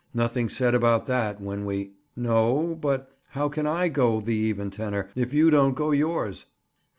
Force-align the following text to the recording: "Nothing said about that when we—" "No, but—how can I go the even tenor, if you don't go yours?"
"Nothing 0.15 0.49
said 0.49 0.73
about 0.73 1.05
that 1.05 1.39
when 1.39 1.63
we—" 1.63 1.91
"No, 2.15 2.73
but—how 2.81 3.49
can 3.49 3.67
I 3.67 3.87
go 3.87 4.19
the 4.19 4.33
even 4.33 4.71
tenor, 4.71 5.09
if 5.13 5.31
you 5.31 5.51
don't 5.51 5.75
go 5.75 5.91
yours?" 5.91 6.47